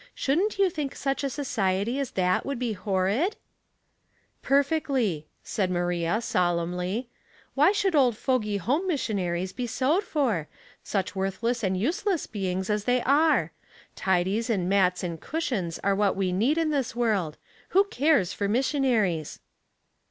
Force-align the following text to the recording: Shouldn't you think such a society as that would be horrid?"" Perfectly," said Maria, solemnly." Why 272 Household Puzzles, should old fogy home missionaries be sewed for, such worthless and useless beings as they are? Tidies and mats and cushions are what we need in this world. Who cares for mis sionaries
Shouldn't 0.15 0.57
you 0.57 0.71
think 0.71 0.95
such 0.95 1.23
a 1.23 1.29
society 1.29 1.99
as 1.99 2.09
that 2.17 2.43
would 2.43 2.57
be 2.57 2.73
horrid?"" 2.73 3.35
Perfectly," 4.51 5.27
said 5.43 5.69
Maria, 5.69 6.21
solemnly." 6.21 7.07
Why 7.53 7.71
272 7.71 7.77
Household 7.77 7.77
Puzzles, 7.77 7.77
should 7.77 7.95
old 8.01 8.17
fogy 8.17 8.57
home 8.57 8.87
missionaries 8.87 9.53
be 9.53 9.67
sewed 9.67 10.03
for, 10.03 10.47
such 10.83 11.15
worthless 11.15 11.63
and 11.63 11.77
useless 11.77 12.25
beings 12.25 12.71
as 12.71 12.85
they 12.85 13.03
are? 13.03 13.51
Tidies 13.95 14.49
and 14.49 14.67
mats 14.67 15.03
and 15.03 15.21
cushions 15.21 15.77
are 15.83 15.93
what 15.93 16.15
we 16.15 16.31
need 16.31 16.57
in 16.57 16.71
this 16.71 16.95
world. 16.95 17.37
Who 17.69 17.83
cares 17.91 18.33
for 18.33 18.47
mis 18.47 18.71
sionaries 18.73 19.37